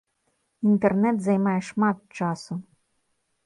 Інтэрнэт 0.71 1.21
займае 1.27 1.55
шмат 1.69 1.97
часу. 2.21 2.53